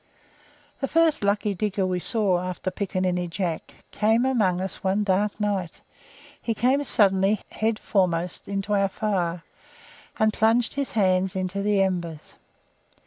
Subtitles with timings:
[0.79, 5.81] The first lucky digger we saw, after Picaninny Jack, came among us one dark night;
[6.41, 9.43] he came suddenly, head foremost, into our fire,
[10.17, 12.37] and plunged his hands into the embers.